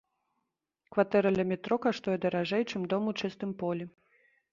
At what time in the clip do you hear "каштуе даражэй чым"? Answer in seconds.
1.83-2.81